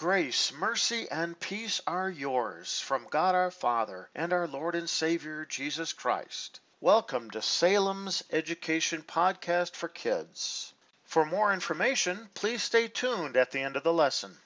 Grace, 0.00 0.50
mercy, 0.50 1.06
and 1.10 1.38
peace 1.38 1.78
are 1.86 2.08
yours 2.08 2.80
from 2.80 3.06
God 3.10 3.34
our 3.34 3.50
Father 3.50 4.08
and 4.14 4.32
our 4.32 4.48
Lord 4.48 4.74
and 4.74 4.88
Savior 4.88 5.44
Jesus 5.44 5.92
Christ. 5.92 6.58
Welcome 6.80 7.30
to 7.32 7.42
Salem's 7.42 8.22
Education 8.30 9.02
Podcast 9.02 9.76
for 9.76 9.88
Kids. 9.88 10.72
For 11.04 11.26
more 11.26 11.52
information, 11.52 12.30
please 12.32 12.62
stay 12.62 12.88
tuned 12.88 13.36
at 13.36 13.50
the 13.50 13.60
end 13.60 13.76
of 13.76 13.82
the 13.82 13.92
lesson. 13.92 14.38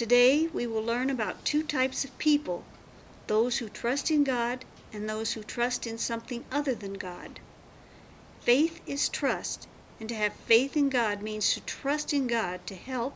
Today 0.00 0.46
we 0.46 0.66
will 0.66 0.82
learn 0.82 1.10
about 1.10 1.44
two 1.44 1.62
types 1.62 2.06
of 2.06 2.16
people 2.16 2.64
those 3.26 3.58
who 3.58 3.68
trust 3.68 4.10
in 4.10 4.24
God 4.24 4.64
and 4.94 5.06
those 5.06 5.34
who 5.34 5.42
trust 5.42 5.86
in 5.86 5.98
something 5.98 6.46
other 6.50 6.74
than 6.74 6.94
God. 6.94 7.38
Faith 8.40 8.80
is 8.86 9.10
trust, 9.10 9.68
and 10.00 10.08
to 10.08 10.14
have 10.14 10.32
faith 10.32 10.74
in 10.74 10.88
God 10.88 11.20
means 11.20 11.52
to 11.52 11.60
trust 11.60 12.14
in 12.14 12.28
God 12.28 12.66
to 12.66 12.74
help 12.76 13.14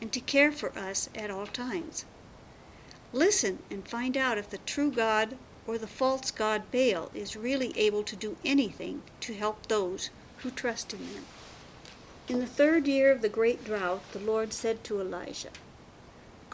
and 0.00 0.10
to 0.14 0.20
care 0.20 0.50
for 0.50 0.72
us 0.78 1.10
at 1.14 1.30
all 1.30 1.46
times. 1.46 2.06
Listen 3.12 3.58
and 3.70 3.86
find 3.86 4.16
out 4.16 4.38
if 4.38 4.48
the 4.48 4.64
true 4.64 4.90
God 4.90 5.36
or 5.66 5.76
the 5.76 5.86
false 5.86 6.30
God 6.30 6.62
Baal 6.72 7.10
is 7.12 7.36
really 7.36 7.78
able 7.78 8.02
to 8.02 8.16
do 8.16 8.38
anything 8.46 9.02
to 9.20 9.34
help 9.34 9.66
those 9.66 10.08
who 10.38 10.50
trust 10.50 10.94
in 10.94 11.00
him. 11.00 11.26
In 12.30 12.40
the 12.40 12.46
third 12.46 12.88
year 12.88 13.12
of 13.12 13.20
the 13.20 13.28
great 13.28 13.62
drought, 13.62 14.10
the 14.12 14.20
Lord 14.20 14.54
said 14.54 14.82
to 14.84 15.02
Elijah, 15.02 15.50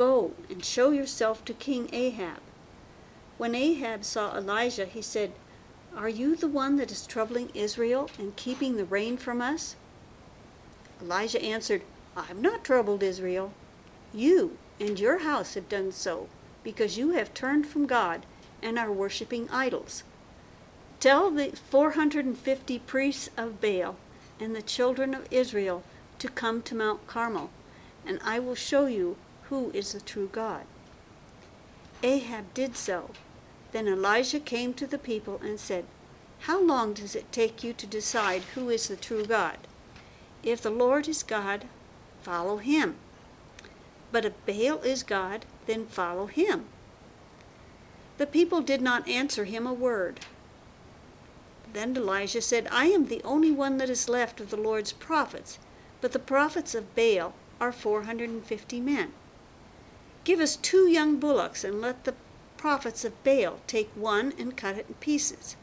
Go 0.01 0.33
and 0.49 0.65
show 0.65 0.93
yourself 0.93 1.45
to 1.45 1.52
King 1.52 1.91
Ahab. 1.93 2.38
When 3.37 3.55
Ahab 3.55 4.02
saw 4.02 4.35
Elijah, 4.35 4.87
he 4.87 5.02
said, 5.02 5.35
Are 5.95 6.09
you 6.09 6.37
the 6.37 6.49
one 6.49 6.77
that 6.77 6.91
is 6.91 7.07
troubling 7.07 7.51
Israel 7.52 8.09
and 8.19 8.35
keeping 8.35 8.79
the 8.79 8.87
rain 8.87 9.19
from 9.19 9.43
us? 9.43 9.77
Elijah 11.02 11.43
answered, 11.43 11.83
I 12.16 12.23
have 12.23 12.41
not 12.41 12.65
troubled 12.65 13.02
Israel. 13.02 13.52
You 14.15 14.57
and 14.80 14.99
your 14.99 15.19
house 15.19 15.52
have 15.52 15.69
done 15.69 15.93
so, 15.93 16.30
because 16.65 16.96
you 16.96 17.11
have 17.11 17.35
turned 17.35 17.67
from 17.67 17.85
God 17.87 18.24
and 18.63 18.79
are 18.79 18.91
worshipping 18.91 19.51
idols. 19.51 20.02
Tell 20.99 21.30
the 21.30 21.51
450 21.51 22.79
priests 22.79 23.29
of 23.37 23.61
Baal 23.61 23.96
and 24.41 24.57
the 24.57 24.63
children 24.63 25.13
of 25.13 25.30
Israel 25.30 25.83
to 26.21 26.29
come 26.29 26.63
to 26.63 26.74
Mount 26.74 27.07
Carmel, 27.07 27.51
and 28.07 28.19
I 28.24 28.39
will 28.39 28.55
show 28.55 28.87
you 28.87 29.19
who 29.51 29.70
is 29.74 29.93
the 29.93 30.01
true 30.01 30.29
God. 30.32 30.65
Ahab 32.04 32.54
did 32.54 32.76
so. 32.76 33.10
Then 33.73 33.88
Elijah 33.88 34.40
came 34.40 34.73
to 34.74 34.87
the 34.87 34.98
people 34.98 35.40
and 35.43 35.59
said, 35.59 35.84
How 36.40 36.62
long 36.62 36.95
does 36.95 37.16
it 37.16 37.32
take 37.32 37.62
you 37.62 37.73
to 37.73 37.87
decide 37.87 38.43
who 38.54 38.71
is 38.71 38.87
the 38.87 38.96
true 38.96 39.26
God? 39.26 39.59
If 40.45 40.62
the 40.62 40.71
Lord 40.71 41.09
is 41.09 41.24
God, 41.24 41.66
follow 42.23 42.59
him. 42.59 42.95
But 44.12 44.24
if 44.24 44.32
Baal 44.46 44.80
is 44.82 45.02
God, 45.02 45.45
then 45.66 45.87
follow 45.87 46.26
him. 46.26 46.66
The 48.18 48.26
people 48.26 48.60
did 48.60 48.80
not 48.80 49.09
answer 49.09 49.45
him 49.45 49.66
a 49.66 49.73
word. 49.73 50.21
Then 51.73 51.96
Elijah 51.96 52.43
said, 52.43 52.68
I 52.71 52.87
am 52.87 53.06
the 53.06 53.23
only 53.24 53.51
one 53.51 53.78
that 53.78 53.90
is 53.90 54.09
left 54.09 54.40
of 54.40 54.51
the 54.51 54.56
Lord's 54.56 54.93
prophets, 54.93 55.59
but 56.01 56.12
the 56.12 56.18
prophets 56.18 56.74
of 56.74 56.95
Baal 56.95 57.34
are 57.60 57.73
450 57.73 58.80
men. 58.80 59.12
Give 60.24 60.40
us 60.40 60.57
two 60.57 60.87
young 60.87 61.18
bullocks, 61.18 61.65
and 61.65 61.80
let 61.80 62.04
the 62.04 62.15
prophets 62.57 63.04
of 63.04 63.24
Baal 63.24 63.60
take 63.66 63.90
one 63.95 64.34
and 64.38 64.56
cut 64.56 64.77
it 64.77 64.87
in 64.89 64.95
pieces. 64.95 65.56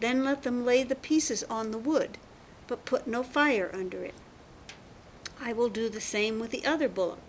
Then 0.00 0.24
let 0.24 0.42
them 0.42 0.64
lay 0.64 0.82
the 0.82 0.94
pieces 0.94 1.44
on 1.44 1.70
the 1.70 1.78
wood, 1.78 2.16
but 2.66 2.86
put 2.86 3.06
no 3.06 3.22
fire 3.22 3.70
under 3.74 4.02
it. 4.02 4.14
I 5.40 5.52
will 5.52 5.68
do 5.68 5.88
the 5.88 6.00
same 6.00 6.40
with 6.40 6.50
the 6.50 6.64
other 6.64 6.88
bullock. 6.88 7.20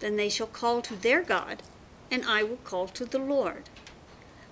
Then 0.00 0.16
they 0.16 0.30
shall 0.30 0.46
call 0.46 0.80
to 0.82 0.96
their 0.96 1.22
God, 1.22 1.62
and 2.10 2.24
I 2.24 2.42
will 2.42 2.56
call 2.56 2.88
to 2.88 3.04
the 3.04 3.18
Lord. 3.18 3.68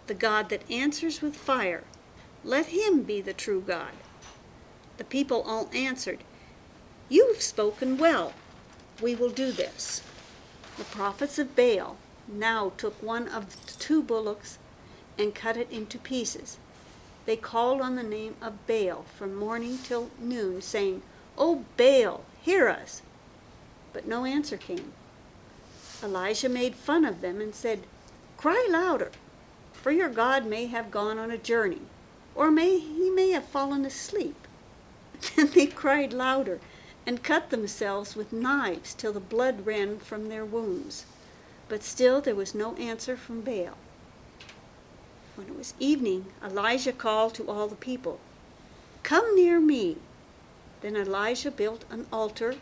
The 0.07 0.15
God 0.15 0.51
that 0.51 0.71
answers 0.71 1.23
with 1.23 1.37
fire, 1.37 1.85
let 2.45 2.67
him 2.67 3.03
be 3.03 3.21
the 3.21 3.33
true 3.33 3.63
God. 3.67 3.93
The 4.99 5.05
people 5.05 5.43
all 5.43 5.71
answered, 5.73 6.23
You've 7.09 7.41
spoken 7.41 7.97
well. 7.97 8.35
We 9.01 9.15
will 9.15 9.31
do 9.31 9.53
this. 9.53 10.03
The 10.79 10.85
prophets 10.85 11.41
of 11.41 11.57
Baal 11.57 11.97
now 12.29 12.71
took 12.77 13.03
one 13.03 13.27
of 13.27 13.67
the 13.67 13.73
two 13.81 14.01
bullocks 14.01 14.59
and 15.19 15.35
cut 15.35 15.57
it 15.57 15.69
into 15.73 15.99
pieces. 15.99 16.57
They 17.27 17.37
called 17.37 17.81
on 17.81 17.97
the 17.97 18.05
name 18.05 18.37
of 18.41 18.65
Baal 18.69 19.05
from 19.17 19.35
morning 19.35 19.79
till 19.83 20.09
noon, 20.21 20.63
saying, 20.63 21.03
O 21.37 21.65
Baal, 21.77 22.25
hear 22.41 22.69
us! 22.69 23.03
But 23.93 24.07
no 24.07 24.25
answer 24.25 24.57
came. 24.57 24.93
Elijah 26.01 26.49
made 26.49 26.77
fun 26.77 27.05
of 27.05 27.23
them 27.23 27.41
and 27.41 27.57
said, 27.57 27.81
Cry 28.37 28.69
louder, 28.71 29.11
for 29.73 29.91
your 29.91 30.09
God 30.09 30.47
may 30.47 30.67
have 30.67 30.93
gone 30.93 31.19
on 31.19 31.33
a 31.33 31.39
journey, 31.39 31.83
or 32.37 32.53
may 32.53 32.79
he 32.79 33.11
may 33.11 33.31
have 33.31 33.47
fallen 33.47 33.85
asleep. 33.85 34.47
Then 35.35 35.49
they 35.49 35.67
cried 35.67 36.13
louder 36.13 36.61
and 37.09 37.23
cut 37.23 37.49
themselves 37.49 38.15
with 38.15 38.35
knives 38.35 38.93
till 38.93 39.15
the 39.15 39.19
blood 39.19 39.65
ran 39.65 39.99
from 39.99 40.29
their 40.29 40.45
wounds. 40.45 41.07
But 41.67 41.83
still 41.83 42.21
there 42.21 42.35
was 42.35 42.55
no 42.55 42.75
answer 42.75 43.17
from 43.17 43.41
Baal. 43.41 43.79
When 45.35 45.47
it 45.47 45.57
was 45.57 45.73
evening, 45.81 46.27
Elijah 46.45 46.93
called 46.93 47.33
to 47.37 47.49
all 47.49 47.67
the 47.67 47.77
people, 47.77 48.21
Come 49.05 49.35
near 49.35 49.59
me. 49.59 49.97
Then 50.83 50.97
Elijah 50.97 51.51
built 51.51 51.87
an 51.89 52.07
altar, 52.13 52.57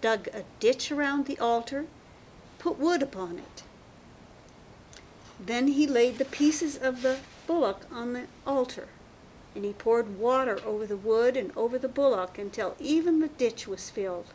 dug 0.00 0.28
a 0.28 0.44
ditch 0.58 0.90
around 0.90 1.26
the 1.26 1.38
altar, 1.38 1.84
put 2.58 2.78
wood 2.78 3.02
upon 3.02 3.36
it. 3.36 3.62
Then 5.38 5.68
he 5.68 5.86
laid 5.86 6.16
the 6.16 6.24
pieces 6.24 6.78
of 6.78 7.02
the 7.02 7.18
bullock 7.46 7.84
on 7.92 8.14
the 8.14 8.24
altar, 8.46 8.88
and 9.58 9.64
he 9.64 9.72
poured 9.72 10.20
water 10.20 10.60
over 10.64 10.86
the 10.86 10.96
wood 10.96 11.36
and 11.36 11.50
over 11.56 11.80
the 11.80 11.88
bullock 11.88 12.38
until 12.38 12.76
even 12.78 13.18
the 13.18 13.26
ditch 13.26 13.66
was 13.66 13.90
filled. 13.90 14.26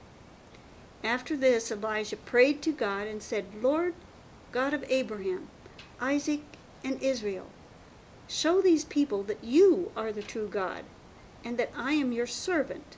After 1.02 1.38
this, 1.38 1.72
Elijah 1.72 2.18
prayed 2.18 2.62
to 2.64 2.74
God 2.74 3.08
and 3.08 3.24
said, 3.24 3.46
Lord, 3.62 3.94
God 4.52 4.74
of 4.74 4.84
Abraham, 4.90 5.48
Isaac, 6.02 6.42
and 6.84 7.02
Israel, 7.02 7.46
show 8.28 8.62
these 8.62 8.84
people 8.84 9.24
that 9.24 9.42
you 9.42 9.94
are 9.96 10.12
the 10.12 10.22
true 10.22 10.50
God, 10.50 10.84
and 11.46 11.58
that 11.58 11.72
I 11.74 11.94
am 11.94 12.12
your 12.12 12.28
servant. 12.28 12.98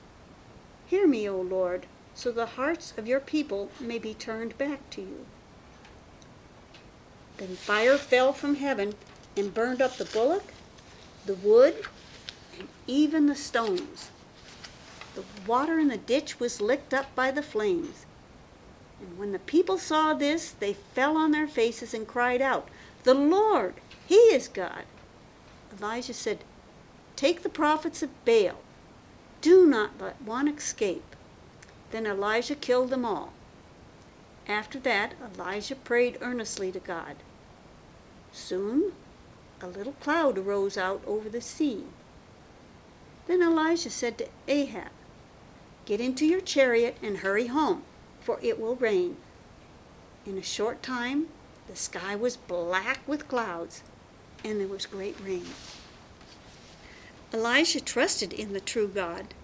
Hear 0.86 1.06
me, 1.06 1.28
O 1.28 1.40
Lord, 1.40 1.86
so 2.12 2.32
the 2.32 2.46
hearts 2.46 2.92
of 2.98 3.06
your 3.06 3.20
people 3.20 3.70
may 3.78 4.00
be 4.00 4.14
turned 4.14 4.58
back 4.58 4.90
to 4.90 5.00
you. 5.00 5.26
Then 7.36 7.54
fire 7.54 7.96
fell 7.96 8.32
from 8.32 8.56
heaven 8.56 8.94
and 9.36 9.54
burned 9.54 9.80
up 9.80 9.96
the 9.96 10.06
bullock, 10.06 10.52
the 11.24 11.34
wood, 11.34 11.84
even 12.86 13.26
the 13.26 13.34
stones. 13.34 14.10
The 15.14 15.24
water 15.46 15.78
in 15.78 15.88
the 15.88 15.96
ditch 15.96 16.38
was 16.38 16.60
licked 16.60 16.92
up 16.92 17.14
by 17.14 17.30
the 17.30 17.42
flames. 17.42 18.06
And 19.00 19.18
when 19.18 19.32
the 19.32 19.38
people 19.38 19.78
saw 19.78 20.14
this, 20.14 20.50
they 20.50 20.72
fell 20.72 21.16
on 21.16 21.30
their 21.30 21.48
faces 21.48 21.94
and 21.94 22.06
cried 22.06 22.42
out, 22.42 22.68
The 23.04 23.14
Lord, 23.14 23.74
He 24.06 24.14
is 24.14 24.48
God. 24.48 24.84
Elijah 25.78 26.14
said, 26.14 26.38
Take 27.14 27.42
the 27.42 27.48
prophets 27.48 28.02
of 28.02 28.24
Baal. 28.24 28.58
Do 29.40 29.66
not 29.66 30.00
let 30.00 30.20
one 30.22 30.48
escape. 30.48 31.16
Then 31.90 32.06
Elijah 32.06 32.54
killed 32.54 32.90
them 32.90 33.04
all. 33.04 33.32
After 34.48 34.78
that, 34.80 35.14
Elijah 35.34 35.76
prayed 35.76 36.18
earnestly 36.20 36.70
to 36.72 36.78
God. 36.78 37.16
Soon, 38.32 38.92
a 39.60 39.66
little 39.66 39.94
cloud 39.94 40.38
arose 40.38 40.76
out 40.76 41.02
over 41.06 41.28
the 41.28 41.40
sea. 41.40 41.84
Then 43.26 43.42
Elijah 43.42 43.90
said 43.90 44.18
to 44.18 44.28
Ahab, 44.46 44.90
Get 45.84 46.00
into 46.00 46.26
your 46.26 46.40
chariot 46.40 46.96
and 47.02 47.18
hurry 47.18 47.48
home, 47.48 47.82
for 48.20 48.38
it 48.42 48.60
will 48.60 48.76
rain. 48.76 49.16
In 50.24 50.38
a 50.38 50.42
short 50.42 50.82
time, 50.82 51.28
the 51.68 51.76
sky 51.76 52.14
was 52.14 52.36
black 52.36 53.00
with 53.06 53.28
clouds, 53.28 53.82
and 54.44 54.60
there 54.60 54.68
was 54.68 54.86
great 54.86 55.16
rain. 55.20 55.46
Elijah 57.32 57.80
trusted 57.80 58.32
in 58.32 58.52
the 58.52 58.60
true 58.60 58.88
God. 58.88 59.34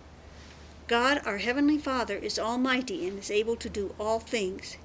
God, 0.87 1.21
our 1.25 1.39
Heavenly 1.39 1.79
Father, 1.79 2.17
is 2.17 2.39
almighty 2.39 3.09
and 3.09 3.19
is 3.19 3.31
able 3.31 3.57
to 3.57 3.69
do 3.69 3.95
all 3.99 4.21
things. 4.21 4.77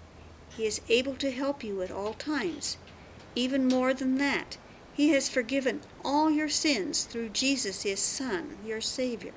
He 0.56 0.66
is 0.66 0.82
able 0.90 1.16
to 1.16 1.32
help 1.32 1.64
you 1.64 1.82
at 1.82 1.92
all 1.92 2.14
times. 2.14 2.78
Even 3.36 3.68
more 3.68 3.94
than 3.94 4.18
that, 4.18 4.58
He 4.98 5.10
has 5.10 5.30
forgiven 5.30 5.82
all 6.04 6.32
your 6.32 6.50
sins 6.50 7.04
through 7.04 7.30
Jesus, 7.30 7.84
His 7.84 8.00
Son, 8.00 8.58
your 8.66 8.82
Savior. 8.82 9.34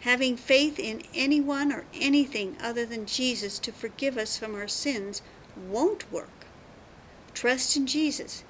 Having 0.00 0.36
faith 0.36 0.80
in 0.80 1.04
anyone 1.14 1.72
or 1.72 1.84
anything 1.94 2.56
other 2.60 2.84
than 2.84 3.06
Jesus 3.06 3.60
to 3.60 3.70
forgive 3.70 4.18
us 4.18 4.36
from 4.36 4.56
our 4.56 4.66
sins 4.66 5.22
won't 5.70 6.10
work. 6.10 6.46
Trust 7.34 7.76
in 7.76 7.86
Jesus. 7.86 8.42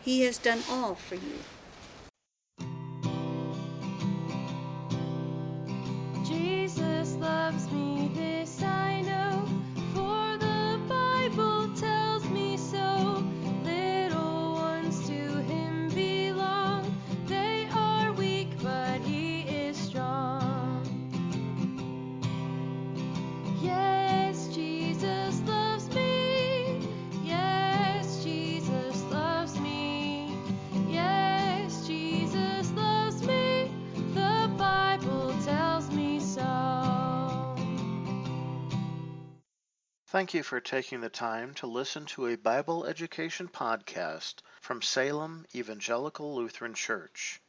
He 0.00 0.22
has 0.22 0.38
done 0.38 0.62
all 0.70 0.94
for 0.94 1.16
you. 1.16 1.40
Thank 40.14 40.30
you 40.32 40.44
for 40.44 40.60
taking 40.60 41.00
the 41.00 41.08
time 41.08 41.54
to 41.54 41.66
listen 41.66 42.06
to 42.14 42.28
a 42.28 42.36
Bible 42.36 42.86
education 42.86 43.48
podcast 43.48 44.34
from 44.60 44.80
Salem 44.80 45.44
Evangelical 45.52 46.36
Lutheran 46.36 46.74
Church. 46.74 47.40